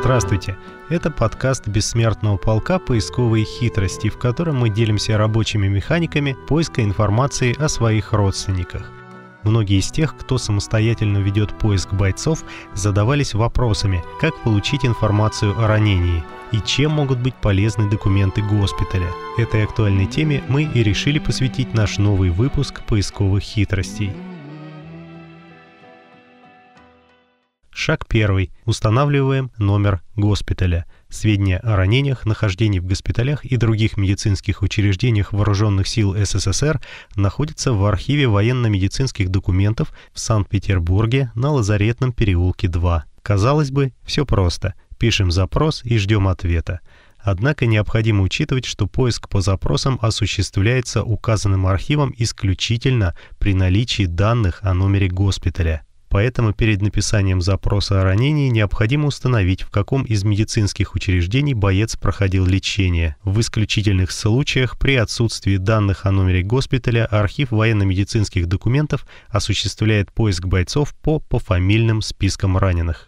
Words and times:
Здравствуйте! 0.00 0.56
Это 0.90 1.10
подкаст 1.10 1.66
«Бессмертного 1.66 2.36
полка. 2.36 2.78
Поисковые 2.78 3.44
хитрости», 3.44 4.08
в 4.08 4.16
котором 4.16 4.56
мы 4.56 4.70
делимся 4.70 5.18
рабочими 5.18 5.66
механиками 5.66 6.36
поиска 6.46 6.84
информации 6.84 7.60
о 7.60 7.68
своих 7.68 8.12
родственниках. 8.12 8.92
Многие 9.42 9.80
из 9.80 9.90
тех, 9.90 10.16
кто 10.16 10.38
самостоятельно 10.38 11.18
ведет 11.18 11.58
поиск 11.58 11.92
бойцов, 11.92 12.44
задавались 12.74 13.34
вопросами, 13.34 14.04
как 14.20 14.40
получить 14.44 14.86
информацию 14.86 15.58
о 15.58 15.66
ранении 15.66 16.22
и 16.52 16.60
чем 16.60 16.92
могут 16.92 17.18
быть 17.18 17.34
полезны 17.34 17.90
документы 17.90 18.40
госпиталя. 18.40 19.10
Этой 19.36 19.64
актуальной 19.64 20.06
теме 20.06 20.44
мы 20.48 20.62
и 20.62 20.84
решили 20.84 21.18
посвятить 21.18 21.74
наш 21.74 21.98
новый 21.98 22.30
выпуск 22.30 22.82
поисковых 22.84 23.42
хитростей– 23.42 24.12
Шаг 27.80 28.08
первый. 28.08 28.50
Устанавливаем 28.64 29.52
номер 29.56 30.02
госпиталя. 30.16 30.84
Сведения 31.08 31.58
о 31.58 31.76
ранениях, 31.76 32.26
нахождении 32.26 32.80
в 32.80 32.84
госпиталях 32.84 33.44
и 33.44 33.56
других 33.56 33.96
медицинских 33.96 34.62
учреждениях 34.62 35.32
Вооруженных 35.32 35.86
сил 35.86 36.12
СССР 36.12 36.80
находятся 37.14 37.72
в 37.72 37.84
архиве 37.86 38.26
военно-медицинских 38.26 39.28
документов 39.28 39.92
в 40.12 40.18
Санкт-Петербурге 40.18 41.30
на 41.36 41.52
Лазаретном 41.52 42.12
переулке 42.12 42.66
2. 42.66 43.04
Казалось 43.22 43.70
бы, 43.70 43.92
все 44.02 44.26
просто. 44.26 44.74
Пишем 44.98 45.30
запрос 45.30 45.84
и 45.84 45.98
ждем 45.98 46.26
ответа. 46.26 46.80
Однако 47.16 47.66
необходимо 47.66 48.24
учитывать, 48.24 48.64
что 48.64 48.88
поиск 48.88 49.28
по 49.28 49.40
запросам 49.40 50.00
осуществляется 50.02 51.04
указанным 51.04 51.68
архивом 51.68 52.12
исключительно 52.18 53.16
при 53.38 53.54
наличии 53.54 54.06
данных 54.06 54.58
о 54.62 54.74
номере 54.74 55.06
госпиталя. 55.06 55.84
Поэтому 56.08 56.52
перед 56.52 56.80
написанием 56.80 57.42
запроса 57.42 58.00
о 58.00 58.04
ранении 58.04 58.48
необходимо 58.48 59.06
установить, 59.08 59.62
в 59.62 59.70
каком 59.70 60.04
из 60.04 60.24
медицинских 60.24 60.94
учреждений 60.94 61.54
боец 61.54 61.96
проходил 61.96 62.46
лечение. 62.46 63.16
В 63.24 63.40
исключительных 63.40 64.10
случаях 64.10 64.78
при 64.78 64.96
отсутствии 64.96 65.56
данных 65.56 66.06
о 66.06 66.10
номере 66.10 66.42
госпиталя 66.42 67.06
архив 67.06 67.50
военно-медицинских 67.50 68.46
документов 68.46 69.06
осуществляет 69.28 70.10
поиск 70.12 70.46
бойцов 70.46 70.94
по 70.94 71.20
пофамильным 71.20 72.00
спискам 72.00 72.56
раненых. 72.56 73.07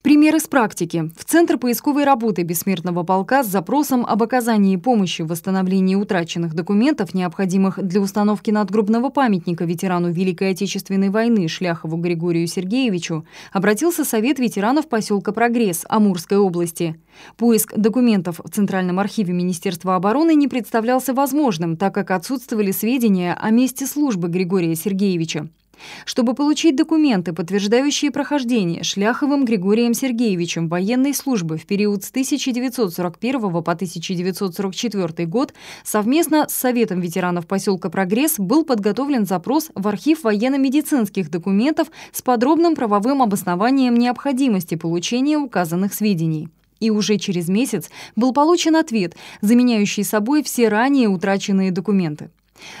Пример 0.00 0.36
из 0.36 0.46
практики. 0.46 1.10
В 1.18 1.24
Центр 1.24 1.58
поисковой 1.58 2.04
работы 2.04 2.42
Бессмертного 2.42 3.02
полка 3.02 3.42
с 3.42 3.48
запросом 3.48 4.06
об 4.06 4.22
оказании 4.22 4.76
помощи 4.76 5.22
в 5.22 5.26
восстановлении 5.26 5.96
утраченных 5.96 6.54
документов, 6.54 7.14
необходимых 7.14 7.82
для 7.82 8.00
установки 8.00 8.52
надгробного 8.52 9.08
памятника 9.08 9.64
ветерану 9.64 10.12
Великой 10.12 10.52
Отечественной 10.52 11.10
войны 11.10 11.48
Шляхову 11.48 11.96
Григорию 11.96 12.46
Сергеевичу, 12.46 13.26
обратился 13.52 14.04
Совет 14.04 14.38
ветеранов 14.38 14.88
поселка 14.88 15.32
Прогресс 15.32 15.84
Амурской 15.88 16.38
области. 16.38 16.98
Поиск 17.36 17.76
документов 17.76 18.40
в 18.42 18.48
Центральном 18.48 19.00
архиве 19.00 19.34
Министерства 19.34 19.96
обороны 19.96 20.36
не 20.36 20.46
представлялся 20.46 21.12
возможным, 21.12 21.76
так 21.76 21.92
как 21.92 22.12
отсутствовали 22.12 22.70
сведения 22.70 23.34
о 23.34 23.50
месте 23.50 23.84
службы 23.84 24.28
Григория 24.28 24.76
Сергеевича. 24.76 25.48
Чтобы 26.04 26.34
получить 26.34 26.76
документы, 26.76 27.32
подтверждающие 27.32 28.10
прохождение 28.10 28.82
Шляховым 28.82 29.44
Григорием 29.44 29.94
Сергеевичем 29.94 30.68
военной 30.68 31.14
службы 31.14 31.56
в 31.56 31.66
период 31.66 32.04
с 32.04 32.10
1941 32.10 33.40
по 33.40 33.72
1944 33.72 35.26
год, 35.26 35.54
совместно 35.84 36.46
с 36.48 36.54
Советом 36.54 37.00
ветеранов 37.00 37.46
поселка 37.46 37.90
Прогресс 37.90 38.38
был 38.38 38.64
подготовлен 38.64 39.26
запрос 39.26 39.70
в 39.74 39.86
архив 39.88 40.24
военно-медицинских 40.24 41.30
документов 41.30 41.88
с 42.12 42.22
подробным 42.22 42.74
правовым 42.74 43.22
обоснованием 43.22 43.94
необходимости 43.94 44.74
получения 44.74 45.38
указанных 45.38 45.94
сведений. 45.94 46.48
И 46.80 46.90
уже 46.90 47.18
через 47.18 47.48
месяц 47.48 47.90
был 48.14 48.32
получен 48.32 48.76
ответ, 48.76 49.16
заменяющий 49.40 50.04
собой 50.04 50.42
все 50.42 50.68
ранее 50.68 51.08
утраченные 51.08 51.72
документы. 51.72 52.30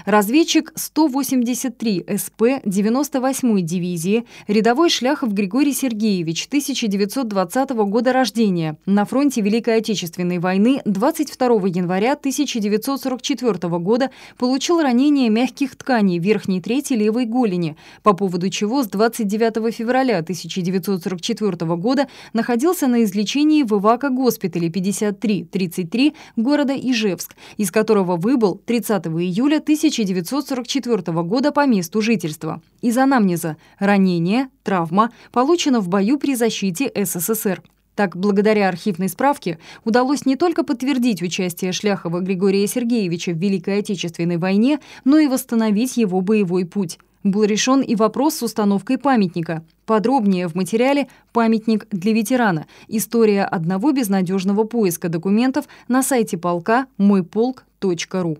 Разведчик 0.04 0.72
183 0.74 2.04
СП 2.16 2.42
98-й 2.64 3.62
дивизии, 3.62 4.24
рядовой 4.46 4.90
Шляхов 4.90 5.32
Григорий 5.32 5.72
Сергеевич, 5.72 6.46
1920 6.46 7.70
года 7.70 8.12
рождения, 8.12 8.76
на 8.86 9.04
фронте 9.04 9.40
Великой 9.40 9.78
Отечественной 9.78 10.38
войны 10.38 10.80
22 10.84 11.46
января 11.68 12.12
1944 12.12 13.78
года 13.78 14.10
получил 14.36 14.80
ранение 14.80 15.28
мягких 15.28 15.76
тканей 15.76 16.18
верхней 16.18 16.60
трети 16.60 16.94
левой 16.94 17.26
голени, 17.26 17.76
по 18.02 18.12
поводу 18.12 18.50
чего 18.50 18.82
с 18.82 18.88
29 18.88 19.74
февраля 19.74 20.18
1944 20.18 21.76
года 21.76 22.08
находился 22.32 22.86
на 22.86 23.04
излечении 23.04 23.62
в 23.62 23.72
Ивако 23.78 24.10
госпитале 24.10 24.68
53-33 24.68 26.14
города 26.36 26.74
Ижевск, 26.74 27.34
из 27.56 27.70
которого 27.70 28.16
выбыл 28.16 28.60
30 28.64 29.06
июля 29.06 29.60
1944 29.68 31.22
года 31.24 31.52
по 31.52 31.66
месту 31.66 32.00
жительства. 32.00 32.62
Из 32.80 32.96
анамнеза 32.96 33.58
ранение, 33.78 34.48
травма 34.62 35.10
получена 35.30 35.80
в 35.80 35.88
бою 35.88 36.18
при 36.18 36.36
защите 36.36 36.90
СССР. 36.94 37.62
Так, 37.94 38.16
благодаря 38.16 38.70
архивной 38.70 39.10
справке 39.10 39.58
удалось 39.84 40.24
не 40.24 40.36
только 40.36 40.64
подтвердить 40.64 41.20
участие 41.20 41.72
Шляхова 41.72 42.20
Григория 42.20 42.66
Сергеевича 42.66 43.32
в 43.32 43.36
Великой 43.36 43.80
Отечественной 43.80 44.38
войне, 44.38 44.80
но 45.04 45.18
и 45.18 45.26
восстановить 45.26 45.98
его 45.98 46.22
боевой 46.22 46.64
путь. 46.64 46.98
Был 47.22 47.44
решен 47.44 47.82
и 47.82 47.94
вопрос 47.94 48.36
с 48.36 48.42
установкой 48.42 48.96
памятника. 48.96 49.62
Подробнее 49.84 50.48
в 50.48 50.54
материале 50.54 51.08
«Памятник 51.34 51.86
для 51.90 52.14
ветерана. 52.14 52.66
История 52.86 53.44
одного 53.44 53.92
безнадежного 53.92 54.64
поиска 54.64 55.10
документов» 55.10 55.66
на 55.88 56.02
сайте 56.02 56.38
полка 56.38 56.86
мойполк.ру. 56.96 58.38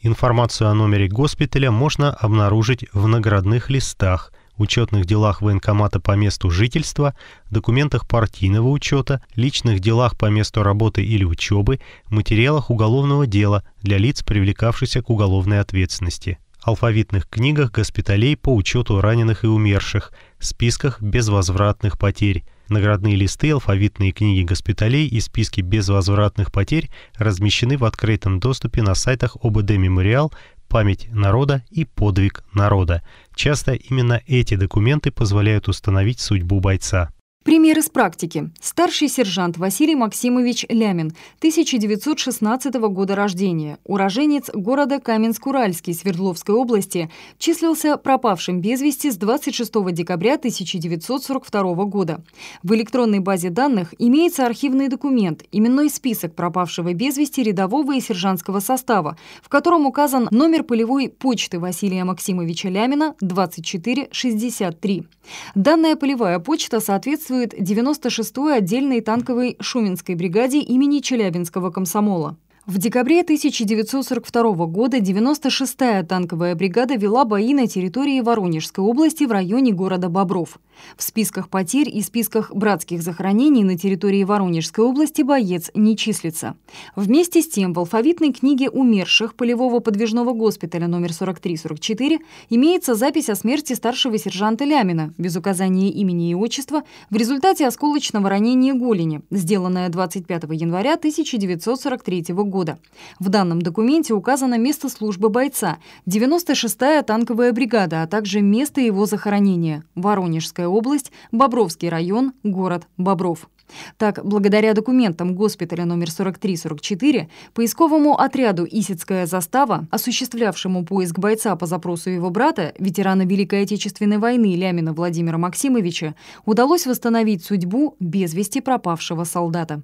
Информацию 0.00 0.70
о 0.70 0.74
номере 0.74 1.08
госпиталя 1.08 1.72
можно 1.72 2.12
обнаружить 2.12 2.86
в 2.92 3.08
наградных 3.08 3.68
листах, 3.68 4.32
учетных 4.56 5.06
делах 5.06 5.42
военкомата 5.42 5.98
по 5.98 6.12
месту 6.12 6.50
жительства, 6.50 7.16
документах 7.50 8.06
партийного 8.06 8.68
учета, 8.68 9.22
личных 9.34 9.80
делах 9.80 10.16
по 10.16 10.26
месту 10.26 10.62
работы 10.62 11.04
или 11.04 11.24
учебы, 11.24 11.80
материалах 12.10 12.70
уголовного 12.70 13.26
дела 13.26 13.64
для 13.82 13.98
лиц, 13.98 14.22
привлекавшихся 14.22 15.02
к 15.02 15.10
уголовной 15.10 15.58
ответственности, 15.58 16.38
алфавитных 16.62 17.28
книгах 17.28 17.72
госпиталей 17.72 18.36
по 18.36 18.54
учету 18.54 19.00
раненых 19.00 19.42
и 19.42 19.48
умерших, 19.48 20.12
списках 20.38 21.02
безвозвратных 21.02 21.98
потерь, 21.98 22.44
Наградные 22.68 23.16
листы, 23.16 23.50
алфавитные 23.50 24.12
книги 24.12 24.44
госпиталей 24.44 25.06
и 25.06 25.20
списки 25.20 25.62
безвозвратных 25.62 26.52
потерь 26.52 26.90
размещены 27.16 27.78
в 27.78 27.84
открытом 27.84 28.40
доступе 28.40 28.82
на 28.82 28.94
сайтах 28.94 29.36
ОБД 29.42 29.70
«Мемориал», 29.72 30.32
«Память 30.68 31.08
народа» 31.10 31.64
и 31.70 31.86
«Подвиг 31.86 32.44
народа». 32.52 33.02
Часто 33.34 33.72
именно 33.72 34.20
эти 34.26 34.54
документы 34.54 35.10
позволяют 35.10 35.66
установить 35.68 36.20
судьбу 36.20 36.60
бойца. 36.60 37.10
Пример 37.48 37.78
из 37.78 37.88
практики. 37.88 38.50
Старший 38.60 39.08
сержант 39.08 39.56
Василий 39.56 39.94
Максимович 39.94 40.66
Лямин, 40.68 41.14
1916 41.38 42.74
года 42.74 43.14
рождения, 43.16 43.78
уроженец 43.84 44.50
города 44.52 44.96
Каменск-Уральский 44.96 45.94
Свердловской 45.94 46.54
области, 46.54 47.10
числился 47.38 47.96
пропавшим 47.96 48.60
без 48.60 48.82
вести 48.82 49.10
с 49.10 49.16
26 49.16 49.72
декабря 49.94 50.34
1942 50.34 51.84
года. 51.86 52.22
В 52.62 52.74
электронной 52.74 53.20
базе 53.20 53.48
данных 53.48 53.94
имеется 53.98 54.44
архивный 54.44 54.88
документ, 54.88 55.42
именной 55.50 55.88
список 55.88 56.34
пропавшего 56.34 56.92
без 56.92 57.16
вести 57.16 57.42
рядового 57.42 57.96
и 57.96 58.00
сержантского 58.02 58.60
состава, 58.60 59.16
в 59.42 59.48
котором 59.48 59.86
указан 59.86 60.28
номер 60.30 60.64
полевой 60.64 61.08
почты 61.08 61.58
Василия 61.58 62.04
Максимовича 62.04 62.68
Лямина 62.68 63.14
2463. 63.22 65.06
Данная 65.54 65.96
полевая 65.96 66.40
почта 66.40 66.80
соответствует 66.80 67.37
соответствует 67.38 67.54
96-й 67.54 68.56
отдельной 68.56 69.00
танковой 69.00 69.56
Шуменской 69.60 70.14
бригаде 70.14 70.58
имени 70.58 71.00
Челябинского 71.00 71.70
комсомола. 71.70 72.36
В 72.68 72.76
декабре 72.76 73.22
1942 73.22 74.66
года 74.66 74.98
96-я 74.98 76.02
танковая 76.02 76.54
бригада 76.54 76.96
вела 76.96 77.24
бои 77.24 77.54
на 77.54 77.66
территории 77.66 78.20
Воронежской 78.20 78.84
области 78.84 79.24
в 79.24 79.32
районе 79.32 79.72
города 79.72 80.10
Бобров. 80.10 80.58
В 80.98 81.02
списках 81.02 81.48
потерь 81.48 81.88
и 81.88 82.02
списках 82.02 82.54
братских 82.54 83.02
захоронений 83.02 83.64
на 83.64 83.78
территории 83.78 84.22
Воронежской 84.22 84.84
области 84.84 85.22
боец 85.22 85.70
не 85.74 85.96
числится. 85.96 86.56
Вместе 86.94 87.40
с 87.40 87.48
тем 87.48 87.72
в 87.72 87.78
алфавитной 87.78 88.34
книге 88.34 88.68
умерших 88.68 89.34
полевого 89.34 89.80
подвижного 89.80 90.34
госпиталя 90.34 90.88
номер 90.88 91.12
43-44 91.12 92.18
имеется 92.50 92.94
запись 92.94 93.30
о 93.30 93.34
смерти 93.34 93.72
старшего 93.72 94.18
сержанта 94.18 94.66
Лямина 94.66 95.14
без 95.16 95.36
указания 95.36 95.88
имени 95.88 96.32
и 96.32 96.34
отчества 96.34 96.82
в 97.08 97.16
результате 97.16 97.66
осколочного 97.66 98.28
ранения 98.28 98.74
голени, 98.74 99.22
сделанное 99.30 99.88
25 99.88 100.42
января 100.50 100.96
1943 100.96 102.24
года 102.28 102.57
года. 102.58 102.78
В 103.20 103.28
данном 103.28 103.62
документе 103.62 104.14
указано 104.14 104.58
место 104.58 104.88
службы 104.88 105.28
бойца– 105.28 105.78
96-я 106.08 107.02
танковая 107.04 107.52
бригада, 107.52 108.02
а 108.02 108.08
также 108.08 108.40
место 108.40 108.80
его 108.80 109.06
захоронения– 109.06 109.84
Воронежская 109.94 110.66
область, 110.66 111.12
Бобровский 111.30 111.88
район, 111.88 112.32
город 112.42 112.88
Бобров. 112.96 113.48
Так, 113.96 114.24
благодаря 114.24 114.74
документам 114.74 115.36
госпиталя 115.36 115.84
номер 115.84 116.10
4344, 116.10 117.28
поисковому 117.54 118.18
отряду 118.18 118.66
«Исицкая 118.68 119.26
застава», 119.26 119.86
осуществлявшему 119.92 120.84
поиск 120.84 121.16
бойца 121.20 121.54
по 121.54 121.66
запросу 121.66 122.10
его 122.10 122.30
брата, 122.30 122.74
ветерана 122.80 123.22
Великой 123.22 123.62
Отечественной 123.62 124.18
войны 124.18 124.56
Лямина 124.56 124.94
Владимира 124.94 125.38
Максимовича, 125.38 126.16
удалось 126.44 126.86
восстановить 126.86 127.44
судьбу 127.44 127.94
без 128.00 128.34
вести 128.34 128.60
пропавшего 128.60 129.22
солдата. 129.22 129.82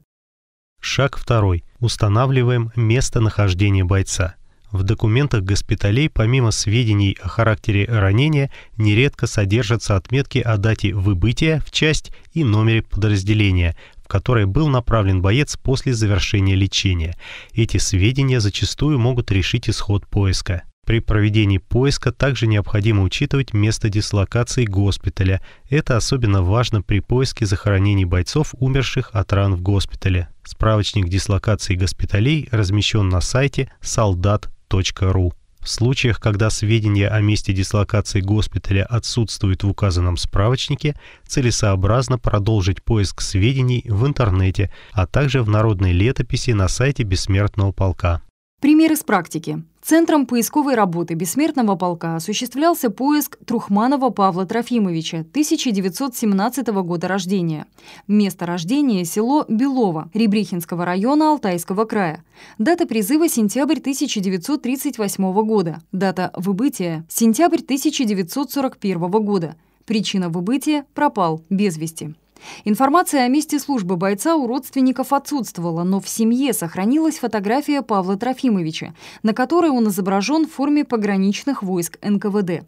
Шаг 0.86 1.16
второй. 1.16 1.64
Устанавливаем 1.80 2.70
местонахождение 2.76 3.84
бойца. 3.84 4.34
В 4.70 4.82
документах 4.82 5.42
госпиталей 5.42 6.10
помимо 6.10 6.50
сведений 6.50 7.16
о 7.22 7.28
характере 7.28 7.86
ранения 7.86 8.52
нередко 8.76 9.26
содержатся 9.26 9.96
отметки 9.96 10.40
о 10.40 10.58
дате 10.58 10.92
выбытия 10.92 11.60
в 11.60 11.70
часть 11.70 12.12
и 12.34 12.44
номере 12.44 12.82
подразделения, 12.82 13.76
в 13.96 14.08
которое 14.08 14.44
был 14.44 14.68
направлен 14.68 15.22
боец 15.22 15.56
после 15.56 15.94
завершения 15.94 16.54
лечения. 16.54 17.16
Эти 17.54 17.78
сведения 17.78 18.38
зачастую 18.38 18.98
могут 18.98 19.30
решить 19.30 19.70
исход 19.70 20.06
поиска. 20.06 20.64
При 20.84 21.00
проведении 21.00 21.58
поиска 21.58 22.12
также 22.12 22.46
необходимо 22.46 23.02
учитывать 23.02 23.54
место 23.54 23.88
дислокации 23.88 24.66
госпиталя. 24.66 25.40
Это 25.70 25.96
особенно 25.96 26.42
важно 26.42 26.82
при 26.82 27.00
поиске 27.00 27.46
захоронений 27.46 28.04
бойцов, 28.04 28.54
умерших 28.58 29.10
от 29.12 29.32
ран 29.32 29.54
в 29.54 29.62
госпитале. 29.62 30.28
Справочник 30.44 31.08
дислокации 31.08 31.74
госпиталей 31.74 32.48
размещен 32.52 33.08
на 33.08 33.20
сайте 33.20 33.72
солдат 33.80 34.50
ру. 35.00 35.32
В 35.60 35.68
случаях, 35.68 36.20
когда 36.20 36.50
сведения 36.50 37.08
о 37.08 37.20
месте 37.22 37.54
дислокации 37.54 38.20
госпиталя 38.20 38.84
отсутствуют 38.84 39.62
в 39.62 39.68
указанном 39.68 40.18
справочнике, 40.18 40.94
целесообразно 41.26 42.18
продолжить 42.18 42.82
поиск 42.82 43.22
сведений 43.22 43.82
в 43.88 44.06
интернете, 44.06 44.70
а 44.92 45.06
также 45.06 45.42
в 45.42 45.48
народной 45.48 45.92
летописи 45.92 46.50
на 46.50 46.68
сайте 46.68 47.04
Бессмертного 47.04 47.72
полка. 47.72 48.20
Пример 48.60 48.92
из 48.92 49.04
практики. 49.04 49.62
Центром 49.86 50.24
поисковой 50.24 50.76
работы 50.76 51.12
Бессмертного 51.12 51.76
полка 51.76 52.16
осуществлялся 52.16 52.88
поиск 52.88 53.36
Трухманова 53.44 54.08
Павла 54.08 54.46
Трофимовича, 54.46 55.18
1917 55.18 56.66
года 56.68 57.06
рождения. 57.06 57.66
Место 58.08 58.46
рождения– 58.46 59.04
село 59.04 59.44
Белово, 59.46 60.08
Ребрихинского 60.14 60.86
района 60.86 61.32
Алтайского 61.32 61.84
края. 61.84 62.24
Дата 62.56 62.86
призыва– 62.86 63.28
сентябрь 63.28 63.76
1938 63.76 65.32
года. 65.44 65.82
Дата 65.92 66.32
выбытия– 66.34 67.04
сентябрь 67.10 67.60
1941 67.60 68.98
года. 69.10 69.54
Причина 69.84 70.30
выбытия– 70.30 70.86
пропал, 70.94 71.42
без 71.50 71.76
вести. 71.76 72.14
Информация 72.64 73.24
о 73.24 73.28
месте 73.28 73.58
службы 73.58 73.96
бойца 73.96 74.36
у 74.36 74.46
родственников 74.46 75.12
отсутствовала, 75.12 75.82
но 75.84 76.00
в 76.00 76.08
семье 76.08 76.52
сохранилась 76.52 77.18
фотография 77.18 77.82
Павла 77.82 78.16
Трофимовича, 78.16 78.94
на 79.22 79.32
которой 79.32 79.70
он 79.70 79.88
изображен 79.88 80.46
в 80.46 80.52
форме 80.52 80.84
пограничных 80.84 81.62
войск 81.62 81.98
НКВД. 82.02 82.64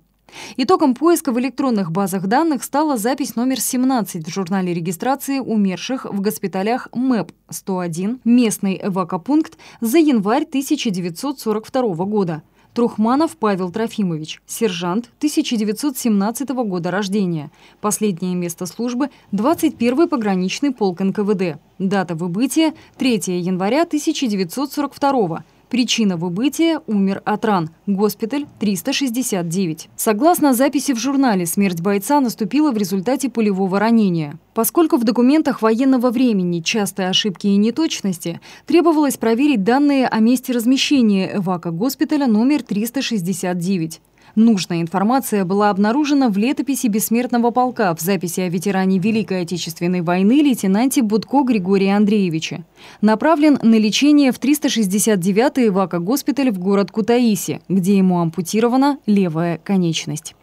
Итогом 0.56 0.94
поиска 0.94 1.32
в 1.32 1.38
электронных 1.38 1.92
базах 1.92 2.26
данных 2.26 2.64
стала 2.64 2.96
запись 2.96 3.36
номер 3.36 3.60
17 3.60 4.26
в 4.26 4.30
журнале 4.30 4.74
регистрации 4.74 5.38
умерших 5.38 6.04
в 6.04 6.20
госпиталях 6.20 6.88
МЭП-101, 6.92 8.20
местный 8.24 8.80
эвакопункт, 8.82 9.56
за 9.80 9.98
январь 9.98 10.42
1942 10.42 12.04
года– 12.06 12.42
Трухманов 12.76 13.38
Павел 13.38 13.70
Трофимович, 13.72 14.42
сержант 14.44 15.06
1917 15.16 16.50
года 16.50 16.90
рождения. 16.90 17.50
Последнее 17.80 18.34
место 18.34 18.66
службы– 18.66 19.08
21-й 19.32 20.06
пограничный 20.06 20.72
полк 20.72 21.00
НКВД. 21.00 21.58
Дата 21.78 22.14
выбытия– 22.14 22.74
3 22.98 23.40
января 23.40 23.84
1942 23.84 25.42
Причина 25.68 26.16
выбытия– 26.16 26.80
умер 26.86 27.22
от 27.24 27.44
ран. 27.44 27.70
Госпиталь 27.86 28.46
369. 28.60 29.88
Согласно 29.96 30.54
записи 30.54 30.92
в 30.92 30.98
журнале, 30.98 31.44
смерть 31.44 31.80
бойца 31.80 32.20
наступила 32.20 32.70
в 32.70 32.76
результате 32.76 33.28
пулевого 33.28 33.80
ранения. 33.80 34.38
Поскольку 34.54 34.96
в 34.96 35.02
документах 35.02 35.62
военного 35.62 36.10
времени 36.10 36.60
частые 36.60 37.08
ошибки 37.08 37.48
и 37.48 37.56
неточности, 37.56 38.40
требовалось 38.64 39.16
проверить 39.16 39.64
данные 39.64 40.06
о 40.06 40.20
месте 40.20 40.52
размещения 40.52 41.36
эвака 41.36 41.72
госпиталя 41.72 42.28
номер 42.28 42.62
369. 42.62 44.00
Нужная 44.36 44.82
информация 44.82 45.46
была 45.46 45.70
обнаружена 45.70 46.28
в 46.28 46.36
летописи 46.36 46.88
Бессмертного 46.88 47.52
полка 47.52 47.94
в 47.94 48.00
записи 48.00 48.40
о 48.40 48.50
ветеране 48.50 48.98
Великой 48.98 49.40
Отечественной 49.40 50.02
войны 50.02 50.42
лейтенанте 50.42 51.00
Будко 51.00 51.42
Григория 51.42 51.96
Андреевича. 51.96 52.66
Направлен 53.00 53.58
на 53.62 53.78
лечение 53.78 54.32
в 54.32 54.38
369-й 54.38 55.68
ИВАКО-госпиталь 55.68 56.50
в 56.50 56.58
город 56.58 56.90
Кутаиси, 56.90 57.62
где 57.70 57.96
ему 57.96 58.20
ампутирована 58.20 58.98
левая 59.06 59.56
конечность. 59.56 60.34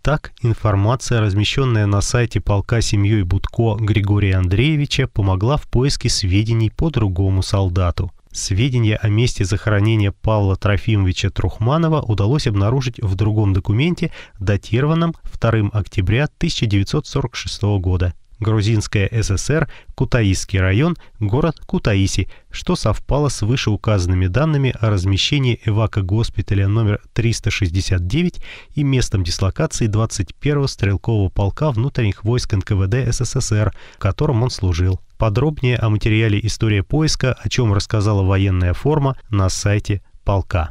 Так, 0.00 0.32
информация, 0.42 1.20
размещенная 1.20 1.86
на 1.86 2.02
сайте 2.02 2.40
полка 2.40 2.80
семьей 2.82 3.24
Будко 3.24 3.74
Григория 3.80 4.36
Андреевича, 4.36 5.08
помогла 5.08 5.56
в 5.56 5.66
поиске 5.66 6.08
сведений 6.08 6.70
по 6.70 6.88
другому 6.88 7.42
солдату. 7.42 8.12
Сведения 8.34 8.96
о 8.96 9.08
месте 9.08 9.44
захоронения 9.44 10.10
Павла 10.10 10.56
Трофимовича 10.56 11.30
Трухманова 11.30 12.02
удалось 12.02 12.48
обнаружить 12.48 12.98
в 12.98 13.14
другом 13.14 13.52
документе, 13.52 14.10
датированном 14.40 15.14
2 15.40 15.70
октября 15.72 16.24
1946 16.24 17.62
года. 17.78 18.12
Грузинская 18.40 19.08
ССР, 19.22 19.68
Кутаисский 19.94 20.60
район, 20.60 20.96
город 21.20 21.60
Кутаиси, 21.66 22.28
что 22.50 22.76
совпало 22.76 23.28
с 23.28 23.42
вышеуказанными 23.42 24.26
данными 24.26 24.74
о 24.80 24.90
размещении 24.90 25.60
эвако-госпиталя 25.64 26.68
номер 26.68 27.00
369 27.12 28.40
и 28.74 28.82
местом 28.82 29.24
дислокации 29.24 29.88
21-го 29.88 30.66
стрелкового 30.66 31.28
полка 31.28 31.70
внутренних 31.70 32.24
войск 32.24 32.52
НКВД 32.54 33.12
СССР, 33.12 33.72
в 33.96 33.98
котором 33.98 34.42
он 34.42 34.50
служил. 34.50 35.00
Подробнее 35.18 35.76
о 35.76 35.88
материале 35.88 36.40
«История 36.42 36.82
поиска», 36.82 37.32
о 37.32 37.48
чем 37.48 37.72
рассказала 37.72 38.22
военная 38.22 38.74
форма, 38.74 39.16
на 39.30 39.48
сайте 39.48 40.02
полка. 40.24 40.70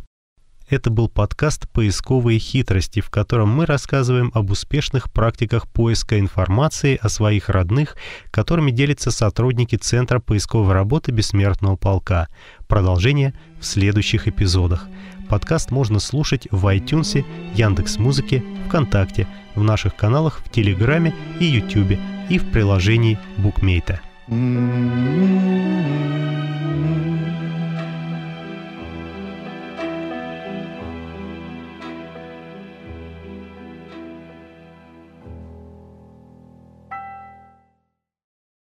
Это 0.69 0.89
был 0.89 1.09
подкаст 1.09 1.69
«Поисковые 1.69 2.39
хитрости», 2.39 3.01
в 3.01 3.09
котором 3.09 3.49
мы 3.49 3.65
рассказываем 3.65 4.31
об 4.33 4.49
успешных 4.49 5.11
практиках 5.11 5.67
поиска 5.67 6.19
информации 6.19 6.97
о 7.01 7.09
своих 7.09 7.49
родных, 7.49 7.97
которыми 8.31 8.71
делятся 8.71 9.11
сотрудники 9.11 9.75
Центра 9.75 10.19
поисковой 10.19 10.73
работы 10.73 11.11
Бессмертного 11.11 11.75
полка. 11.75 12.29
Продолжение 12.67 13.33
в 13.59 13.65
следующих 13.65 14.27
эпизодах. 14.29 14.87
Подкаст 15.29 15.69
можно 15.71 15.99
слушать 15.99 16.47
в 16.49 16.65
iTunes, 16.73 17.25
Яндекс.Музыке, 17.55 18.41
ВКонтакте, 18.67 19.27
в 19.55 19.63
наших 19.63 19.95
каналах 19.95 20.41
в 20.45 20.49
Телеграме 20.49 21.13
и 21.39 21.45
Ютубе 21.45 21.99
и 22.29 22.37
в 22.37 22.49
приложении 22.51 23.19
Букмейта. 23.37 23.99
Mm-hmm. 24.27 25.73